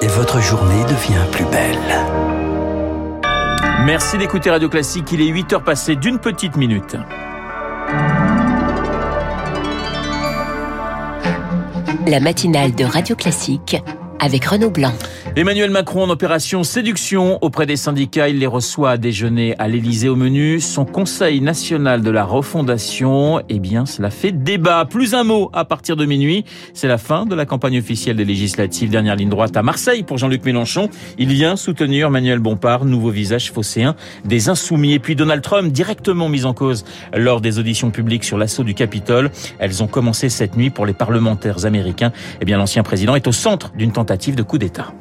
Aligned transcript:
et 0.00 0.06
votre 0.06 0.40
journée 0.40 0.82
devient 0.84 1.24
plus 1.32 1.44
belle. 1.46 1.78
Merci 3.84 4.18
d'écouter 4.18 4.50
Radio 4.50 4.68
Classique. 4.68 5.10
Il 5.12 5.20
est 5.20 5.28
8 5.28 5.52
heures 5.54 5.64
passées 5.64 5.96
d'une 5.96 6.18
petite 6.18 6.56
minute. 6.56 6.96
La 12.06 12.20
matinale 12.20 12.74
de 12.74 12.84
Radio 12.84 13.16
Classique 13.16 13.76
avec 14.20 14.44
Renaud 14.44 14.70
Blanc. 14.70 14.92
Emmanuel 15.36 15.70
Macron 15.70 16.02
en 16.02 16.10
opération 16.10 16.64
séduction 16.64 17.38
auprès 17.42 17.64
des 17.64 17.76
syndicats. 17.76 18.28
Il 18.28 18.38
les 18.38 18.46
reçoit 18.46 18.90
à 18.90 18.96
déjeuner 18.96 19.54
à 19.58 19.68
l'Elysée 19.68 20.08
au 20.08 20.16
menu. 20.16 20.58
Son 20.58 20.84
Conseil 20.84 21.40
national 21.40 22.02
de 22.02 22.10
la 22.10 22.24
refondation, 22.24 23.40
eh 23.48 23.60
bien, 23.60 23.86
cela 23.86 24.10
fait 24.10 24.32
débat. 24.32 24.84
Plus 24.84 25.14
un 25.14 25.22
mot 25.22 25.50
à 25.52 25.64
partir 25.64 25.94
de 25.94 26.04
minuit. 26.06 26.44
C'est 26.74 26.88
la 26.88 26.98
fin 26.98 27.24
de 27.24 27.36
la 27.36 27.46
campagne 27.46 27.78
officielle 27.78 28.16
des 28.16 28.24
législatives. 28.24 28.90
Dernière 28.90 29.14
ligne 29.14 29.28
droite 29.28 29.56
à 29.56 29.62
Marseille 29.62 30.02
pour 30.02 30.18
Jean-Luc 30.18 30.44
Mélenchon. 30.44 30.88
Il 31.18 31.28
vient 31.28 31.54
soutenir 31.54 32.10
Manuel 32.10 32.40
Bompard, 32.40 32.84
nouveau 32.84 33.10
visage 33.10 33.52
phocéen 33.52 33.94
des 34.24 34.48
Insoumis. 34.48 34.94
Et 34.94 34.98
puis 34.98 35.14
Donald 35.14 35.42
Trump, 35.42 35.72
directement 35.72 36.28
mis 36.28 36.44
en 36.44 36.54
cause 36.54 36.84
lors 37.14 37.40
des 37.40 37.60
auditions 37.60 37.90
publiques 37.90 38.24
sur 38.24 38.38
l'assaut 38.38 38.64
du 38.64 38.74
Capitole. 38.74 39.30
Elles 39.60 39.84
ont 39.84 39.88
commencé 39.88 40.28
cette 40.28 40.56
nuit 40.56 40.70
pour 40.70 40.86
les 40.86 40.94
parlementaires 40.94 41.64
américains. 41.64 42.10
Eh 42.40 42.44
bien, 42.44 42.56
l'ancien 42.56 42.82
président 42.82 43.14
est 43.14 43.28
au 43.28 43.32
centre 43.32 43.70
d'une 43.76 43.92
tentative 43.92 44.07
de 44.36 44.42
coup 44.42 44.58
d'État. 44.58 44.92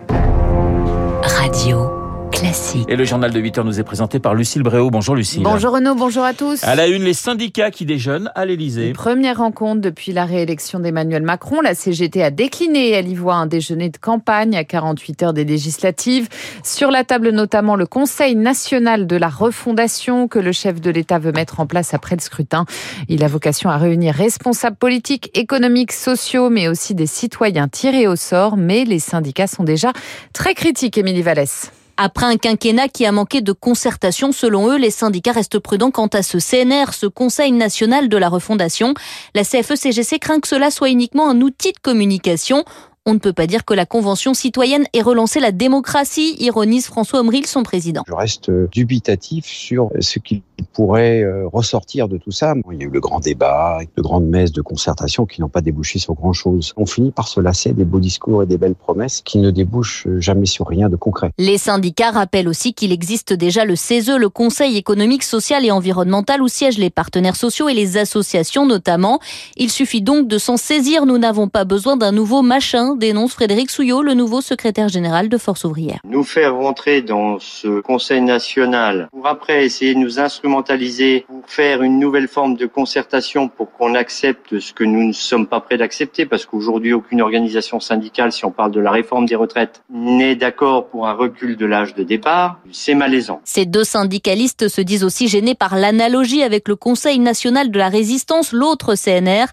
Radio. 1.23 1.96
Classique. 2.37 2.85
Et 2.87 2.95
le 2.95 3.03
journal 3.03 3.31
de 3.31 3.39
8 3.39 3.57
heures 3.57 3.65
nous 3.65 3.79
est 3.79 3.83
présenté 3.83 4.19
par 4.19 4.35
Lucille 4.35 4.61
Bréau. 4.61 4.91
Bonjour 4.91 5.15
Lucille. 5.15 5.41
Bonjour 5.41 5.73
Renaud, 5.73 5.95
bonjour 5.95 6.23
à 6.23 6.33
tous. 6.33 6.63
À 6.63 6.75
la 6.75 6.85
une, 6.85 7.03
les 7.03 7.15
syndicats 7.15 7.71
qui 7.71 7.83
déjeunent 7.83 8.31
à 8.35 8.45
l'Elysée. 8.45 8.93
Première 8.93 9.37
rencontre 9.37 9.81
depuis 9.81 10.11
la 10.11 10.25
réélection 10.25 10.79
d'Emmanuel 10.79 11.23
Macron. 11.23 11.61
La 11.61 11.73
CGT 11.73 12.21
a 12.21 12.29
décliné. 12.29 12.91
Elle 12.91 13.07
y 13.07 13.15
voit 13.15 13.33
un 13.33 13.47
déjeuner 13.47 13.89
de 13.89 13.97
campagne 13.97 14.55
à 14.55 14.63
48 14.63 15.23
heures 15.23 15.33
des 15.33 15.45
législatives. 15.45 16.29
Sur 16.63 16.91
la 16.91 17.03
table 17.03 17.29
notamment 17.29 17.75
le 17.75 17.87
Conseil 17.87 18.35
national 18.35 19.07
de 19.07 19.15
la 19.15 19.29
refondation 19.29 20.27
que 20.27 20.37
le 20.37 20.51
chef 20.51 20.79
de 20.79 20.91
l'État 20.91 21.17
veut 21.17 21.31
mettre 21.31 21.59
en 21.59 21.65
place 21.65 21.95
après 21.95 22.15
le 22.15 22.21
scrutin. 22.21 22.65
Il 23.09 23.23
a 23.23 23.27
vocation 23.27 23.71
à 23.71 23.77
réunir 23.77 24.13
responsables 24.13 24.77
politiques, 24.77 25.31
économiques, 25.33 25.91
sociaux, 25.91 26.51
mais 26.51 26.67
aussi 26.67 26.93
des 26.93 27.07
citoyens 27.07 27.67
tirés 27.67 28.07
au 28.07 28.15
sort. 28.15 28.57
Mais 28.57 28.85
les 28.85 28.99
syndicats 28.99 29.47
sont 29.47 29.63
déjà 29.63 29.91
très 30.33 30.53
critiques, 30.53 30.99
Émilie 30.99 31.23
Vallès. 31.23 31.71
Après 31.99 32.27
un 32.27 32.37
quinquennat 32.37 32.89
qui 32.89 33.07
a 33.07 33.11
manqué 33.11 33.41
de 33.41 33.51
concertation, 33.51 34.31
selon 34.31 34.69
eux, 34.69 34.77
les 34.77 34.91
syndicats 34.91 35.31
restent 35.31 35.57
prudents 35.57 35.89
quant 35.89 36.05
à 36.07 36.21
ce 36.21 36.37
CNR, 36.37 36.93
ce 36.93 37.07
Conseil 37.07 37.51
national 37.51 38.07
de 38.07 38.17
la 38.17 38.29
refondation. 38.29 38.93
La 39.33 39.41
CFE-CGC 39.41 40.19
craint 40.19 40.39
que 40.39 40.47
cela 40.47 40.69
soit 40.69 40.89
uniquement 40.89 41.27
un 41.27 41.41
outil 41.41 41.71
de 41.71 41.79
communication. 41.79 42.63
On 43.09 43.13
ne 43.13 43.19
peut 43.19 43.31
pas 43.31 43.47
dire 43.47 43.63
que 43.63 43.73
la 43.73 43.85
Convention 43.85 44.33
citoyenne 44.33 44.83
ait 44.91 45.01
relancé 45.01 45.39
la 45.39 45.53
démocratie, 45.53 46.35
ironise 46.39 46.87
François 46.87 47.21
Omril, 47.21 47.47
son 47.47 47.63
président. 47.63 48.03
Je 48.05 48.13
reste 48.13 48.51
dubitatif 48.69 49.45
sur 49.45 49.91
ce 50.01 50.19
qu'il 50.19 50.41
pourrait 50.73 51.23
euh, 51.23 51.47
ressortir 51.47 52.09
de 52.09 52.17
tout 52.17 52.31
ça. 52.31 52.53
Il 52.69 52.81
y 52.81 52.83
a 52.83 52.85
eu 52.85 52.89
le 52.89 52.99
grand 52.99 53.21
débat, 53.21 53.79
de 53.95 54.01
grandes 54.01 54.27
messes 54.27 54.51
de 54.51 54.61
concertation 54.61 55.25
qui 55.25 55.39
n'ont 55.39 55.47
pas 55.47 55.61
débouché 55.61 55.99
sur 55.99 56.15
grand-chose. 56.15 56.73
On 56.75 56.85
finit 56.85 57.11
par 57.11 57.29
se 57.29 57.39
lasser 57.39 57.71
des 57.71 57.85
beaux 57.85 58.01
discours 58.01 58.43
et 58.43 58.45
des 58.45 58.57
belles 58.57 58.75
promesses 58.75 59.21
qui 59.21 59.37
ne 59.37 59.51
débouchent 59.51 60.05
jamais 60.17 60.45
sur 60.45 60.67
rien 60.67 60.89
de 60.89 60.97
concret. 60.97 61.31
Les 61.37 61.57
syndicats 61.57 62.11
rappellent 62.11 62.49
aussi 62.49 62.73
qu'il 62.73 62.91
existe 62.91 63.31
déjà 63.31 63.63
le 63.63 63.77
CESE, 63.77 64.09
le 64.09 64.27
Conseil 64.27 64.75
économique, 64.75 65.23
social 65.23 65.63
et 65.63 65.71
environnemental, 65.71 66.41
où 66.41 66.49
siègent 66.49 66.77
les 66.77 66.89
partenaires 66.89 67.37
sociaux 67.37 67.69
et 67.69 67.73
les 67.73 67.95
associations 67.95 68.65
notamment. 68.65 69.21
Il 69.55 69.71
suffit 69.71 70.01
donc 70.01 70.27
de 70.27 70.37
s'en 70.37 70.57
saisir. 70.57 71.05
Nous 71.05 71.17
n'avons 71.17 71.47
pas 71.47 71.63
besoin 71.63 71.95
d'un 71.95 72.11
nouveau 72.11 72.41
machin, 72.41 72.96
dénonce 72.97 73.33
Frédéric 73.33 73.69
Souillot, 73.69 74.01
le 74.01 74.13
nouveau 74.13 74.41
secrétaire 74.41 74.89
général 74.89 75.29
de 75.29 75.37
Force 75.37 75.63
ouvrière. 75.63 75.99
Nous 76.03 76.23
faire 76.23 76.55
rentrer 76.55 77.01
dans 77.01 77.39
ce 77.39 77.79
Conseil 77.81 78.21
national 78.21 79.07
pour 79.11 79.27
après 79.27 79.65
essayer 79.65 79.93
de 79.93 79.99
nous 79.99 80.19
instrumentaliser 80.19 81.25
pour 81.27 81.43
faire 81.47 81.83
une 81.83 81.99
nouvelle 81.99 82.27
forme 82.27 82.55
de 82.55 82.65
concertation 82.65 83.47
pour 83.47 83.71
qu'on 83.71 83.95
accepte 83.95 84.59
ce 84.59 84.73
que 84.73 84.83
nous 84.83 85.03
ne 85.07 85.13
sommes 85.13 85.47
pas 85.47 85.61
prêts 85.61 85.77
d'accepter 85.77 86.25
parce 86.25 86.45
qu'aujourd'hui 86.45 86.93
aucune 86.93 87.21
organisation 87.21 87.79
syndicale, 87.79 88.31
si 88.31 88.45
on 88.45 88.51
parle 88.51 88.71
de 88.71 88.79
la 88.79 88.91
réforme 88.91 89.25
des 89.25 89.35
retraites, 89.35 89.81
n'est 89.89 90.35
d'accord 90.35 90.87
pour 90.87 91.07
un 91.07 91.13
recul 91.13 91.57
de 91.57 91.65
l'âge 91.65 91.93
de 91.95 92.03
départ, 92.03 92.59
c'est 92.71 92.95
malaisant. 92.95 93.41
Ces 93.43 93.65
deux 93.65 93.83
syndicalistes 93.83 94.67
se 94.67 94.81
disent 94.81 95.03
aussi 95.03 95.27
gênés 95.27 95.55
par 95.55 95.75
l'analogie 95.75 96.43
avec 96.43 96.67
le 96.67 96.75
Conseil 96.75 97.19
national 97.19 97.71
de 97.71 97.77
la 97.77 97.89
résistance, 97.89 98.51
l'autre 98.51 98.95
CNR. 98.95 99.45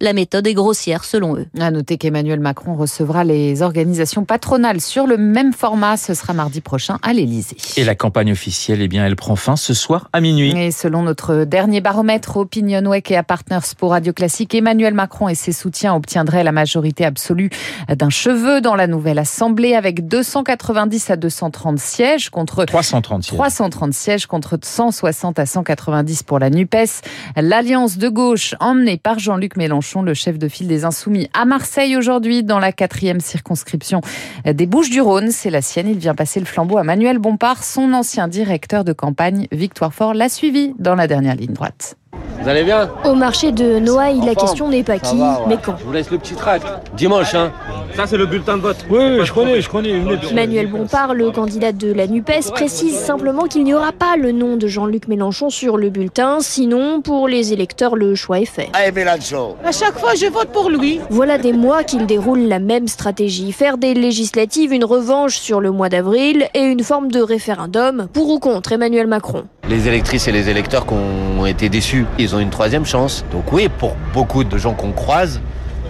La 0.00 0.12
méthode 0.12 0.46
est 0.46 0.54
grossière 0.54 1.04
selon 1.04 1.36
eux. 1.36 1.46
À 1.58 1.70
noter 1.70 1.96
qu'Emmanuel 1.96 2.40
Macron 2.40 2.74
recevra 2.92 3.24
les 3.24 3.62
organisations 3.62 4.24
patronales 4.24 4.82
sur 4.82 5.06
le 5.06 5.16
même 5.16 5.54
format. 5.54 5.96
Ce 5.96 6.12
sera 6.12 6.34
mardi 6.34 6.60
prochain 6.60 6.98
à 7.02 7.14
l'Elysée. 7.14 7.56
Et 7.78 7.84
la 7.84 7.94
campagne 7.94 8.32
officielle, 8.32 8.82
eh 8.82 8.88
bien, 8.88 9.06
elle 9.06 9.16
prend 9.16 9.34
fin 9.34 9.56
ce 9.56 9.72
soir 9.72 10.10
à 10.12 10.20
minuit. 10.20 10.52
Et 10.54 10.70
selon 10.70 11.02
notre 11.02 11.44
dernier 11.44 11.80
baromètre 11.80 12.36
OpinionWay 12.36 13.02
et 13.08 13.16
à 13.16 13.22
Partners 13.22 13.74
pour 13.78 13.92
Radio 13.92 14.12
Classique, 14.12 14.54
Emmanuel 14.54 14.92
Macron 14.92 15.28
et 15.30 15.34
ses 15.34 15.52
soutiens 15.52 15.94
obtiendraient 15.94 16.44
la 16.44 16.52
majorité 16.52 17.06
absolue 17.06 17.48
d'un 17.88 18.10
cheveu 18.10 18.60
dans 18.60 18.74
la 18.74 18.86
nouvelle 18.86 19.18
Assemblée 19.18 19.74
avec 19.74 20.06
290 20.06 21.10
à 21.10 21.16
230 21.16 21.78
sièges 21.78 22.28
contre 22.28 22.66
330 22.66 23.22
sièges. 23.22 23.38
330 23.38 23.92
sièges 23.94 24.26
contre 24.26 24.58
160 24.62 25.38
à 25.38 25.46
190 25.46 26.24
pour 26.24 26.38
la 26.38 26.50
NUPES. 26.50 27.02
L'alliance 27.36 27.96
de 27.96 28.10
gauche 28.10 28.54
emmenée 28.60 28.98
par 28.98 29.18
Jean-Luc 29.18 29.56
Mélenchon, 29.56 30.02
le 30.02 30.12
chef 30.12 30.38
de 30.38 30.48
file 30.48 30.68
des 30.68 30.84
Insoumis, 30.84 31.30
à 31.32 31.46
Marseille 31.46 31.96
aujourd'hui 31.96 32.42
dans 32.42 32.58
la 32.58 32.71
quatrième 32.72 33.20
circonscription 33.20 34.00
des 34.44 34.66
Bouches-du-Rhône. 34.66 35.30
C'est 35.30 35.50
la 35.50 35.62
sienne. 35.62 35.88
Il 35.88 35.98
vient 35.98 36.14
passer 36.14 36.40
le 36.40 36.46
flambeau 36.46 36.78
à 36.78 36.82
Manuel 36.82 37.18
Bompard, 37.18 37.62
son 37.62 37.92
ancien 37.92 38.28
directeur 38.28 38.84
de 38.84 38.92
campagne. 38.92 39.46
Victoire 39.52 39.94
Fort 39.94 40.14
l'a 40.14 40.28
suivi 40.28 40.74
dans 40.78 40.94
la 40.94 41.06
dernière 41.06 41.36
ligne 41.36 41.52
droite. 41.52 41.96
Vous 42.42 42.48
allez 42.48 42.64
bien? 42.64 42.90
Au 43.04 43.14
marché 43.14 43.52
de 43.52 43.78
Noailles, 43.78 44.20
la 44.26 44.34
question 44.34 44.68
n'est 44.68 44.82
pas 44.82 44.98
qui, 44.98 45.16
va, 45.16 45.40
ouais. 45.40 45.46
mais 45.48 45.56
quand. 45.62 45.76
Je 45.78 45.84
vous 45.84 45.92
laisse 45.92 46.10
le 46.10 46.18
petit 46.18 46.34
tract. 46.34 46.66
Dimanche, 46.96 47.34
hein 47.34 47.52
Ça, 47.94 48.06
c'est 48.06 48.16
le 48.16 48.26
bulletin 48.26 48.56
de 48.56 48.62
vote. 48.62 48.84
Oui, 48.88 48.98
oui, 49.18 49.24
je 49.24 49.32
connais, 49.32 49.60
je 49.60 49.68
connais. 49.68 50.00
Manuel 50.32 50.66
Bompard, 50.66 51.14
le 51.14 51.30
candidat 51.30 51.72
de 51.72 51.92
la 51.92 52.06
NUPES, 52.06 52.50
précise 52.52 52.98
simplement 52.98 53.44
qu'il 53.44 53.64
n'y 53.64 53.74
aura 53.74 53.92
pas 53.92 54.16
le 54.16 54.32
nom 54.32 54.56
de 54.56 54.66
Jean-Luc 54.66 55.08
Mélenchon 55.08 55.50
sur 55.50 55.76
le 55.76 55.90
bulletin, 55.90 56.38
sinon, 56.40 57.02
pour 57.02 57.28
les 57.28 57.52
électeurs, 57.52 57.94
le 57.94 58.14
choix 58.14 58.40
est 58.40 58.46
fait. 58.46 58.70
Allez, 58.72 58.92
Mélenchon 58.92 59.56
À 59.64 59.72
chaque 59.72 59.98
fois, 59.98 60.14
je 60.14 60.26
vote 60.26 60.48
pour 60.48 60.70
lui. 60.70 61.00
Voilà 61.10 61.36
des 61.36 61.52
mois 61.52 61.84
qu'il 61.84 62.06
déroule 62.06 62.40
la 62.40 62.58
même 62.58 62.88
stratégie. 62.88 63.52
Faire 63.52 63.76
des 63.76 63.92
législatives 63.92 64.72
une 64.72 64.84
revanche 64.84 65.36
sur 65.36 65.60
le 65.60 65.70
mois 65.70 65.90
d'avril 65.90 66.48
et 66.54 66.60
une 66.60 66.82
forme 66.82 67.10
de 67.10 67.20
référendum 67.20 68.08
pour 68.12 68.30
ou 68.30 68.38
contre 68.38 68.72
Emmanuel 68.72 69.06
Macron. 69.06 69.44
Les 69.68 69.86
électrices 69.86 70.28
et 70.28 70.32
les 70.32 70.48
électeurs 70.48 70.86
qui 70.86 70.94
ont 70.94 71.46
été 71.46 71.68
déçus, 71.68 72.06
ils 72.18 72.34
ont 72.34 72.38
une 72.38 72.50
troisième 72.50 72.86
chance. 72.86 73.24
Donc 73.32 73.52
oui, 73.52 73.68
pour 73.68 73.96
beaucoup 74.14 74.44
de 74.44 74.58
gens 74.58 74.72
qu'on 74.74 74.92
croise, 74.92 75.40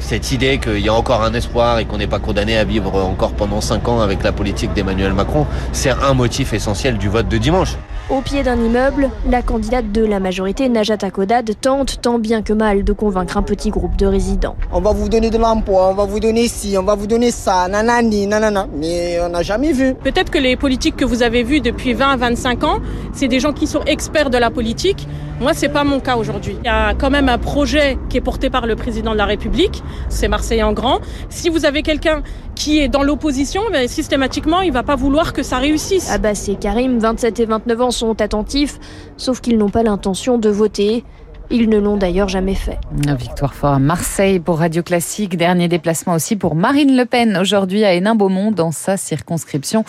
cette 0.02 0.32
idée 0.32 0.58
qu'il 0.58 0.80
y 0.80 0.88
a 0.88 0.94
encore 0.94 1.22
un 1.22 1.32
espoir 1.32 1.78
et 1.78 1.84
qu'on 1.84 1.98
n'est 1.98 2.06
pas 2.06 2.18
condamné 2.18 2.58
à 2.58 2.64
vivre 2.64 2.94
encore 3.02 3.32
pendant 3.32 3.60
5 3.60 3.88
ans 3.88 4.00
avec 4.00 4.22
la 4.22 4.32
politique 4.32 4.72
d'Emmanuel 4.74 5.12
Macron, 5.12 5.46
c'est 5.72 5.90
un 5.90 6.14
motif 6.14 6.52
essentiel 6.52 6.98
du 6.98 7.08
vote 7.08 7.28
de 7.28 7.38
dimanche. 7.38 7.76
Au 8.10 8.20
pied 8.20 8.42
d'un 8.42 8.56
immeuble, 8.56 9.10
la 9.30 9.42
candidate 9.42 9.90
de 9.92 10.04
la 10.04 10.20
majorité, 10.20 10.68
Najat 10.68 11.10
Kodad, 11.10 11.50
tente 11.60 12.00
tant 12.02 12.18
bien 12.18 12.42
que 12.42 12.52
mal 12.52 12.84
de 12.84 12.92
convaincre 12.92 13.36
un 13.36 13.42
petit 13.42 13.70
groupe 13.70 13.96
de 13.96 14.06
résidents. 14.06 14.56
On 14.72 14.80
va 14.80 14.92
vous 14.92 15.08
donner 15.08 15.30
de 15.30 15.38
l'emploi, 15.38 15.88
on 15.88 15.94
va 15.94 16.04
vous 16.04 16.20
donner 16.20 16.48
ci, 16.48 16.76
on 16.76 16.82
va 16.82 16.94
vous 16.94 17.06
donner 17.06 17.30
ça, 17.30 17.68
nanani, 17.68 18.26
nanana. 18.26 18.66
Mais 18.76 19.18
on 19.24 19.30
n'a 19.30 19.42
jamais 19.42 19.72
vu. 19.72 19.94
Peut-être 19.94 20.30
que 20.30 20.38
les 20.38 20.56
politiques 20.56 20.96
que 20.96 21.04
vous 21.04 21.22
avez 21.22 21.42
vues 21.42 21.60
depuis 21.60 21.94
20 21.94 22.10
à 22.10 22.16
25 22.16 22.64
ans, 22.64 22.80
c'est 23.14 23.28
des 23.28 23.40
gens 23.40 23.52
qui 23.52 23.66
sont 23.66 23.82
experts 23.84 24.30
de 24.30 24.38
la 24.38 24.50
politique. 24.50 25.06
Moi, 25.42 25.54
c'est 25.54 25.68
pas 25.68 25.82
mon 25.82 25.98
cas 25.98 26.14
aujourd'hui. 26.14 26.56
Il 26.62 26.66
y 26.66 26.70
a 26.70 26.94
quand 26.94 27.10
même 27.10 27.28
un 27.28 27.36
projet 27.36 27.98
qui 28.08 28.16
est 28.16 28.20
porté 28.20 28.48
par 28.48 28.64
le 28.64 28.76
président 28.76 29.10
de 29.10 29.18
la 29.18 29.26
République. 29.26 29.82
C'est 30.08 30.28
Marseille 30.28 30.62
en 30.62 30.72
grand. 30.72 31.00
Si 31.30 31.48
vous 31.48 31.66
avez 31.66 31.82
quelqu'un 31.82 32.22
qui 32.54 32.78
est 32.78 32.86
dans 32.86 33.02
l'opposition, 33.02 33.62
ben, 33.72 33.88
systématiquement, 33.88 34.60
il 34.60 34.70
va 34.70 34.84
pas 34.84 34.94
vouloir 34.94 35.32
que 35.32 35.42
ça 35.42 35.58
réussisse. 35.58 36.08
Abbas 36.12 36.44
et 36.46 36.54
Karim, 36.54 37.00
27 37.00 37.40
et 37.40 37.46
29 37.46 37.80
ans, 37.80 37.90
sont 37.90 38.20
attentifs, 38.20 38.78
sauf 39.16 39.40
qu'ils 39.40 39.58
n'ont 39.58 39.68
pas 39.68 39.82
l'intention 39.82 40.38
de 40.38 40.48
voter. 40.48 41.02
Ils 41.54 41.68
ne 41.68 41.76
l'ont 41.76 41.98
d'ailleurs 41.98 42.30
jamais 42.30 42.54
fait. 42.54 42.78
Victoire 43.18 43.52
fort 43.52 43.74
à 43.74 43.78
Marseille 43.78 44.40
pour 44.40 44.60
Radio 44.60 44.82
Classique. 44.82 45.36
Dernier 45.36 45.68
déplacement 45.68 46.14
aussi 46.14 46.34
pour 46.34 46.54
Marine 46.54 46.96
Le 46.96 47.04
Pen 47.04 47.36
aujourd'hui 47.36 47.84
à 47.84 47.92
Hénin-Beaumont 47.92 48.52
dans 48.52 48.72
sa 48.72 48.96
circonscription 48.96 49.84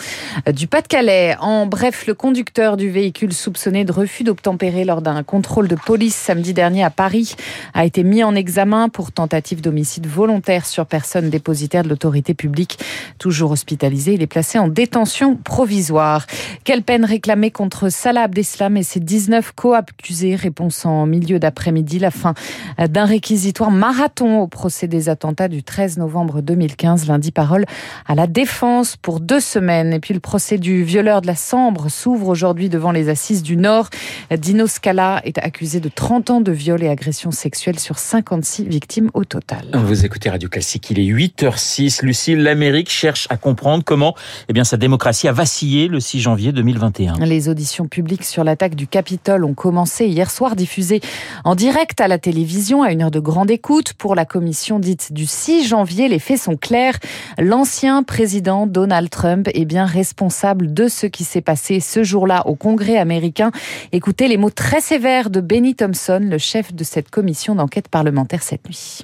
du 0.52 0.66
Pas-de-Calais. 0.66 1.36
En 1.40 1.64
bref, 1.64 2.06
le 2.06 2.12
conducteur 2.12 2.76
du 2.76 2.90
véhicule 2.90 3.32
soupçonné 3.32 3.86
de 3.86 3.92
refus 3.92 4.24
d'obtempérer 4.24 4.84
lors 4.84 5.00
d'un 5.00 5.22
contrôle 5.22 5.66
de 5.66 5.74
police 5.74 6.14
samedi 6.14 6.52
dernier 6.52 6.84
à 6.84 6.90
Paris 6.90 7.34
a 7.72 7.86
été 7.86 8.04
mis 8.04 8.22
en 8.22 8.34
examen 8.34 8.90
pour 8.90 9.10
tentative 9.10 9.62
d'homicide 9.62 10.06
volontaire 10.06 10.66
sur 10.66 10.84
personne 10.84 11.30
dépositaire 11.30 11.82
de 11.82 11.88
l'autorité 11.88 12.34
publique. 12.34 12.78
Toujours 13.18 13.52
hospitalisé, 13.52 14.12
il 14.12 14.20
est 14.20 14.26
placé 14.26 14.58
en 14.58 14.68
détention 14.68 15.36
provisoire. 15.36 16.26
Quelle 16.64 16.82
peine 16.82 17.06
réclamée 17.06 17.50
contre 17.50 17.88
Salah 17.88 18.24
Abdeslam 18.24 18.76
et 18.76 18.82
ses 18.82 19.00
19 19.00 19.52
co-accusés? 19.52 20.34
Réponse 20.36 20.84
en 20.84 21.06
milieu 21.06 21.38
d'après 21.38 21.53
après-midi, 21.54 22.00
la 22.00 22.10
fin 22.10 22.34
d'un 22.78 23.04
réquisitoire 23.04 23.70
marathon 23.70 24.40
au 24.40 24.48
procès 24.48 24.88
des 24.88 25.08
attentats 25.08 25.46
du 25.46 25.62
13 25.62 25.98
novembre 25.98 26.40
2015. 26.40 27.06
Lundi, 27.06 27.30
parole 27.30 27.64
à 28.06 28.16
la 28.16 28.26
défense 28.26 28.96
pour 28.96 29.20
deux 29.20 29.38
semaines. 29.38 29.92
Et 29.92 30.00
puis 30.00 30.14
le 30.14 30.18
procès 30.18 30.58
du 30.58 30.82
violeur 30.82 31.20
de 31.20 31.28
la 31.28 31.36
Sambre 31.36 31.88
s'ouvre 31.88 32.26
aujourd'hui 32.26 32.68
devant 32.68 32.90
les 32.90 33.08
assises 33.08 33.44
du 33.44 33.56
Nord. 33.56 33.88
Dino 34.36 34.66
Scala 34.66 35.20
est 35.24 35.38
accusé 35.38 35.78
de 35.78 35.88
30 35.88 36.30
ans 36.30 36.40
de 36.40 36.50
viol 36.50 36.82
et 36.82 36.88
agression 36.88 37.30
sexuelle 37.30 37.78
sur 37.78 37.98
56 37.98 38.64
victimes 38.64 39.10
au 39.14 39.24
total. 39.24 39.68
Vous 39.74 40.04
écoutez 40.04 40.28
Radio 40.28 40.48
Classique, 40.48 40.90
il 40.90 40.98
est 40.98 41.04
8h06. 41.04 42.04
Lucille, 42.04 42.42
l'Amérique 42.42 42.90
cherche 42.90 43.28
à 43.30 43.36
comprendre 43.36 43.84
comment 43.84 44.16
eh 44.48 44.52
bien, 44.52 44.64
sa 44.64 44.76
démocratie 44.76 45.28
a 45.28 45.32
vacillé 45.32 45.86
le 45.86 46.00
6 46.00 46.20
janvier 46.20 46.50
2021. 46.50 47.24
Les 47.24 47.48
auditions 47.48 47.86
publiques 47.86 48.24
sur 48.24 48.42
l'attaque 48.42 48.74
du 48.74 48.86
Capitole 48.86 49.44
ont 49.44 49.54
commencé 49.54 50.06
hier 50.06 50.30
soir, 50.30 50.56
diffusées 50.56 51.00
en 51.44 51.54
direct 51.54 52.00
à 52.00 52.08
la 52.08 52.18
télévision 52.18 52.82
à 52.82 52.90
une 52.90 53.02
heure 53.02 53.10
de 53.10 53.20
grande 53.20 53.50
écoute. 53.50 53.92
Pour 53.92 54.14
la 54.14 54.24
commission 54.24 54.78
dite 54.78 55.12
du 55.12 55.26
6 55.26 55.66
janvier, 55.66 56.08
les 56.08 56.18
faits 56.18 56.40
sont 56.40 56.56
clairs. 56.56 56.98
L'ancien 57.38 58.02
président 58.02 58.66
Donald 58.66 59.10
Trump 59.10 59.48
est 59.52 59.66
bien 59.66 59.84
responsable 59.84 60.72
de 60.72 60.88
ce 60.88 61.06
qui 61.06 61.24
s'est 61.24 61.42
passé 61.42 61.80
ce 61.80 62.02
jour-là 62.02 62.46
au 62.46 62.54
Congrès 62.54 62.96
américain. 62.96 63.50
Écoutez 63.92 64.26
les 64.26 64.38
mots 64.38 64.50
très 64.50 64.80
sévères 64.80 65.30
de 65.30 65.40
Benny 65.40 65.74
Thompson, 65.74 66.20
le 66.22 66.38
chef 66.38 66.74
de 66.74 66.82
cette 66.82 67.10
commission 67.10 67.54
d'enquête 67.54 67.88
parlementaire 67.88 68.42
cette 68.42 68.66
nuit. 68.66 69.02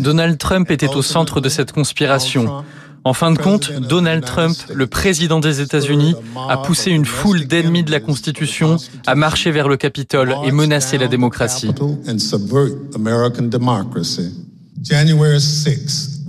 Donald 0.00 0.38
Trump 0.38 0.70
était 0.70 0.94
au 0.94 1.02
centre 1.02 1.40
de 1.40 1.48
cette 1.48 1.72
conspiration. 1.72 2.62
En 3.06 3.12
fin 3.12 3.30
de 3.30 3.38
compte, 3.38 3.70
Donald 3.70 4.24
Trump, 4.24 4.56
le 4.74 4.88
président 4.88 5.38
des 5.38 5.60
États-Unis, 5.60 6.16
a 6.48 6.56
poussé 6.56 6.90
une 6.90 7.04
foule 7.04 7.46
d'ennemis 7.46 7.84
de 7.84 7.92
la 7.92 8.00
Constitution 8.00 8.78
à 9.06 9.14
marcher 9.14 9.52
vers 9.52 9.68
le 9.68 9.76
Capitole 9.76 10.34
et 10.44 10.50
menacer 10.50 10.98
la 10.98 11.06
démocratie. 11.06 11.70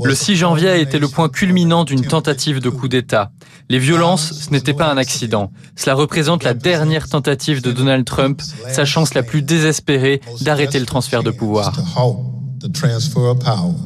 Le 0.04 0.14
6 0.14 0.36
janvier 0.36 0.70
a 0.70 0.78
été 0.78 1.00
le 1.00 1.08
point 1.08 1.30
culminant 1.30 1.84
d'une 1.84 2.06
tentative 2.06 2.62
de 2.62 2.70
coup 2.70 2.88
d'État. 2.88 3.32
Les 3.70 3.80
violences, 3.80 4.34
ce 4.34 4.52
n'était 4.52 4.76
pas 4.76 4.92
un 4.92 4.98
accident. 4.98 5.52
Cela 5.76 5.96
représente 5.96 6.44
la 6.44 6.54
dernière 6.54 7.10
tentative 7.10 7.64
de 7.64 7.72
Donald 7.72 8.06
Trump, 8.06 8.40
sa 8.72 8.86
chance 8.86 9.16
la 9.16 9.24
plus 9.24 9.42
désespérée 9.42 10.22
d'arrêter 10.42 10.80
le 10.80 10.86
transfert 10.86 11.24
de 11.24 11.32
pouvoir. 11.32 11.74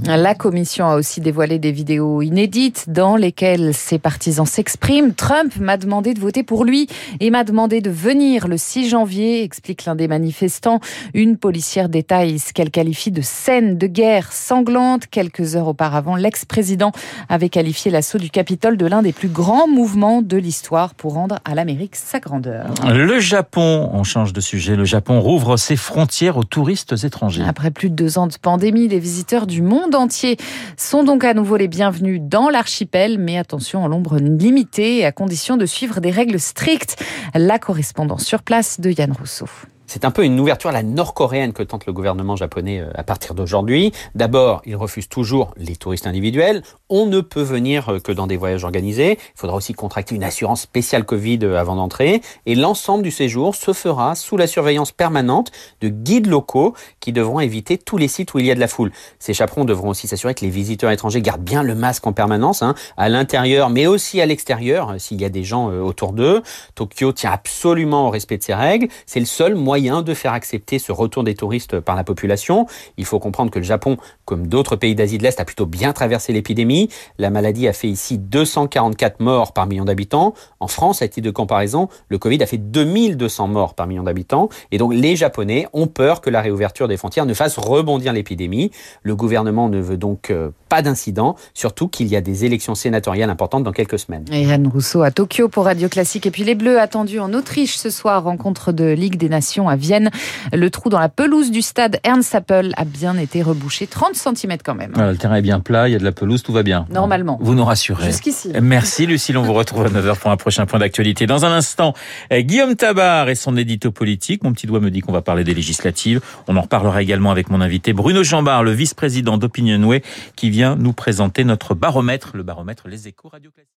La 0.06 0.36
commission 0.36 0.86
a 0.86 0.95
aussi 0.95 1.22
dévoilé 1.22 1.60
des 1.60 1.72
vidéos 1.72 2.22
inédites 2.22 2.86
dans 2.88 3.16
lesquelles 3.16 3.74
ses 3.74 4.00
partisans 4.00 4.45
s'expriment. 4.45 5.13
Trump 5.13 5.56
m'a 5.60 5.78
demandé 5.78 6.13
de 6.13 6.19
voter 6.19 6.44
pour 6.44 6.66
lui 6.66 6.88
et 7.19 7.30
m'a 7.30 7.44
demandé 7.44 7.81
de 7.81 7.89
venir 7.89 8.48
le 8.48 8.57
6 8.57 8.89
janvier, 8.89 9.44
explique 9.44 9.86
l'un 9.86 9.95
des 9.95 10.07
manifestants. 10.07 10.80
Une 11.13 11.38
policière 11.38 11.89
détaille 11.89 12.39
ce 12.39 12.54
qu'elle 12.54 12.72
qualifie 12.72 13.12
de 13.12 13.22
scène 13.22 13.78
de 13.78 13.88
guerre 13.88 14.31
sanglante. 14.31 15.07
Quelques 15.07 15.56
heures 15.56 15.68
auparavant, 15.68 16.16
l'ex-président 16.16 16.92
avait 17.30 17.50
qualifié 17.50 17.92
l'assaut 17.92 18.18
du 18.18 18.30
Capitole 18.30 18.77
de 18.77 18.86
l'un 18.86 19.01
des 19.01 19.13
plus 19.13 19.30
grands 19.30 19.68
mouvements 19.68 20.22
de 20.22 20.38
l'histoire 20.38 20.94
pour 20.95 21.13
rendre 21.13 21.39
à 21.45 21.56
l'Amérique 21.56 21.95
sa 21.95 22.19
grandeur. 22.19 22.74
Le 22.88 23.19
Japon, 23.19 23.89
on 23.94 24.04
change 24.04 24.34
de 24.34 24.42
sujet, 24.42 24.75
le 24.75 24.86
Japon 24.86 25.19
rouvre 25.19 25.57
ses 25.57 25.75
frontières 25.75 26.38
aux 26.38 26.44
touristes 26.44 27.04
étrangers. 27.04 27.44
Après 27.48 27.72
plus 27.72 27.89
de 27.89 27.95
deux 27.95 28.18
ans 28.18 28.27
de 28.27 28.36
pandémie, 28.42 28.70
les 28.71 29.00
visiteurs 29.00 29.47
du 29.47 29.62
monde 29.62 29.95
entier 29.95 30.38
sont 30.77 31.03
donc 31.03 31.23
à 31.23 31.33
nouveau 31.33 31.57
les 31.57 31.68
bienvenus 31.68 32.21
dans 32.23 32.50
l'archipel, 32.50 33.18
mais 33.19 33.38
attention 33.38 33.83
en 33.83 33.89
nombre 33.89 34.18
limité 34.18 34.97
et 34.97 35.06
à 35.06 35.12
condition 35.12 35.57
de 35.57 35.65
suivre 35.65 36.00
des 36.00 36.12
règles 36.12 36.39
strictes. 36.39 37.03
La 37.35 37.59
correspondance 37.59 38.23
sur 38.23 38.41
place 38.44 38.79
de 38.79 38.91
Yann 38.91 39.12
Rousseau. 39.12 39.47
C'est 39.93 40.05
un 40.05 40.11
peu 40.11 40.23
une 40.23 40.39
ouverture 40.39 40.69
à 40.69 40.73
la 40.73 40.83
nord-coréenne 40.83 41.51
que 41.51 41.63
tente 41.63 41.85
le 41.85 41.91
gouvernement 41.91 42.38
japonais 42.38 42.79
euh, 42.79 42.89
à 42.95 43.03
partir 43.03 43.35
d'aujourd'hui. 43.35 43.91
D'abord, 44.15 44.61
il 44.65 44.77
refuse 44.77 45.09
toujours 45.09 45.53
les 45.57 45.75
touristes 45.75 46.07
individuels. 46.07 46.63
On 46.88 47.07
ne 47.07 47.19
peut 47.19 47.41
venir 47.41 47.89
euh, 47.89 47.99
que 47.99 48.13
dans 48.13 48.25
des 48.25 48.38
voyages 48.38 48.63
organisés. 48.63 49.19
Il 49.19 49.38
faudra 49.38 49.57
aussi 49.57 49.73
contracter 49.73 50.15
une 50.15 50.23
assurance 50.23 50.61
spéciale 50.61 51.03
Covid 51.03 51.39
euh, 51.43 51.59
avant 51.59 51.75
d'entrer. 51.75 52.21
Et 52.45 52.55
l'ensemble 52.55 53.03
du 53.03 53.11
séjour 53.11 53.53
se 53.53 53.73
fera 53.73 54.15
sous 54.15 54.38
la 54.38 54.47
surveillance 54.47 54.93
permanente 54.93 55.51
de 55.81 55.89
guides 55.89 56.27
locaux 56.27 56.73
qui 57.01 57.11
devront 57.11 57.41
éviter 57.41 57.77
tous 57.77 57.97
les 57.97 58.07
sites 58.07 58.33
où 58.33 58.39
il 58.39 58.45
y 58.45 58.51
a 58.51 58.55
de 58.55 58.61
la 58.61 58.69
foule. 58.69 58.93
Ces 59.19 59.33
chaperons 59.33 59.65
devront 59.65 59.89
aussi 59.89 60.07
s'assurer 60.07 60.33
que 60.33 60.45
les 60.45 60.51
visiteurs 60.51 60.91
étrangers 60.91 61.21
gardent 61.21 61.43
bien 61.43 61.63
le 61.63 61.75
masque 61.75 62.07
en 62.07 62.13
permanence, 62.13 62.61
hein, 62.61 62.75
à 62.95 63.09
l'intérieur 63.09 63.69
mais 63.69 63.88
aussi 63.88 64.21
à 64.21 64.25
l'extérieur, 64.25 64.95
s'il 64.99 65.19
y 65.19 65.25
a 65.25 65.29
des 65.29 65.43
gens 65.43 65.67
autour 65.67 66.13
d'eux. 66.13 66.43
Tokyo 66.75 67.11
tient 67.11 67.31
absolument 67.31 68.07
au 68.07 68.09
respect 68.09 68.38
de 68.38 68.43
ces 68.43 68.53
règles. 68.53 68.88
C'est 69.05 69.19
le 69.19 69.25
seul 69.25 69.55
moyen 69.55 69.81
de 69.81 70.13
faire 70.13 70.33
accepter 70.33 70.80
ce 70.80 70.92
retour 70.92 71.24
des 71.24 71.36
touristes 71.36 71.80
par 71.80 71.95
la 71.95 72.04
population. 72.04 72.68
Il 72.98 73.06
faut 73.06 73.19
comprendre 73.19 73.51
que 73.51 73.60
le 73.60 73.66
Japon, 73.66 73.98
comme 74.25 74.48
d'autres 74.48 74.75
pays 74.75 74.95
d'Asie 74.95 75.18
de 75.18 75.24
l'Est, 75.24 75.39
a 75.39 75.45
plutôt 75.45 75.66
bien 75.66 75.94
traversé 75.94 76.33
l'épidémie. 76.33 76.89
La 77.18 77.30
maladie 77.30 77.68
a 77.68 77.74
fait 77.74 77.88
ici 77.88 78.18
244 78.18 79.19
morts 79.19 79.54
par 79.54 79.68
million 79.68 79.86
d'habitants. 79.86 80.33
En 80.60 80.68
France, 80.68 81.01
à 81.01 81.07
titre 81.07 81.25
de 81.25 81.31
comparaison, 81.31 81.89
le 82.10 82.18
Covid 82.18 82.42
a 82.44 82.45
fait 82.45 82.57
2200 82.57 83.48
morts 83.48 83.74
par 83.74 83.88
million 83.88 84.04
d'habitants. 84.04 84.50
Et 84.72 84.78
donc 84.78 84.94
les 84.94 85.16
Japonais 85.16 85.68
ont 85.74 85.88
peur 85.88 86.22
que 86.22 86.30
la 86.30 86.42
réouverture 86.42 86.88
des 86.88 86.98
frontières 86.98 87.25
ne 87.25 87.34
fasse 87.34 87.57
rebondir 87.57 88.13
l'épidémie. 88.13 88.72
Le 89.04 89.16
gouvernement 89.16 89.69
ne 89.69 89.80
veut 89.80 89.98
donc 89.98 90.30
euh, 90.30 90.51
pas 90.69 90.81
d'incident, 90.81 91.36
surtout 91.54 91.88
qu'il 91.88 92.07
y 92.07 92.16
a 92.16 92.22
des 92.22 92.45
élections 92.45 92.75
sénatoriales 92.75 93.30
importantes 93.30 93.63
dans 93.63 93.72
quelques 93.72 94.00
semaines. 94.00 94.25
Et 94.31 94.45
Rousseau 94.72 95.01
à 95.01 95.12
Tokyo 95.12 95.50
pour 95.50 95.66
Radio 95.66 95.89
Classique. 95.89 96.25
Et 96.25 96.31
puis 96.31 96.44
les 96.44 96.56
Bleus 96.56 96.80
attendus 96.80 97.19
en 97.19 97.34
Autriche 97.34 97.77
ce 97.77 97.89
soir, 97.89 98.24
rencontre 98.24 98.72
de 98.72 98.86
Ligue 98.86 99.18
des 99.18 99.30
Nations 99.30 99.69
à 99.71 99.75
Vienne. 99.75 100.12
Le 100.53 100.69
trou 100.69 100.89
dans 100.89 101.00
la 101.00 101.09
pelouse 101.09 101.51
du 101.51 101.62
stade 101.62 102.00
Ernst 102.03 102.35
Appel 102.35 102.73
a 102.77 102.85
bien 102.85 103.18
été 103.18 103.41
rebouché, 103.41 103.88
30 103.88 104.15
cm 104.15 104.57
quand 104.63 104.75
même. 104.75 104.94
le 104.95 105.15
terrain 105.18 105.35
est 105.35 105.41
bien 105.41 105.59
plat, 105.59 105.88
il 105.89 105.94
y 105.94 105.95
a 105.95 106.00
de 106.00 106.03
la 106.03 106.12
pelouse, 106.12 106.44
tout 106.44 106.53
va 106.53 106.63
bien. 106.63 106.85
Normalement. 106.89 107.39
Vous 107.41 107.56
nous 107.56 107.65
rassurez. 107.65 108.06
Jusqu'ici. 108.06 108.51
Merci 108.62 109.06
Lucille, 109.06 109.38
on 109.38 109.44
vous 109.44 109.53
retrouve 109.53 109.85
à 109.85 109.89
9h 109.89 110.18
pour 110.18 110.31
un 110.31 110.38
prochain 110.38 110.65
point 110.65 110.79
d'actualité. 110.79 111.25
Dans 111.25 111.45
un 111.45 111.51
instant, 111.51 111.94
eh, 112.29 112.44
Guillaume 112.44 112.75
Tabar 112.75 113.29
et 113.29 113.35
son 113.35 113.57
édito 113.57 113.91
politique. 113.91 114.44
Mon 114.44 114.53
petit 114.53 114.68
doigt 114.68 114.79
me 114.79 114.91
dit 114.91 115.01
qu'on 115.01 115.13
va 115.13 115.21
parler 115.21 115.44
des 115.44 115.53
législatives. 115.53 116.21
On 116.47 116.57
en 116.57 116.62
reparlera 116.62 117.01
également 117.01 117.31
avec 117.31 117.50
mon 117.50 117.62
invité 117.62 117.94
Bruno 117.94 118.24
Jambard, 118.24 118.63
le 118.63 118.71
vice-président 118.71 119.38
d'Opinionway, 119.38 120.01
qui 120.35 120.50
vient 120.50 120.75
nous 120.75 120.94
présenter 120.94 121.44
notre 121.44 121.75
baromètre, 121.75 122.31
le 122.33 122.44
baromètre 122.44 122.88
Les 122.88 123.07
Échos 123.07 123.29
Radio 123.29 123.51
Classique. 123.51 123.69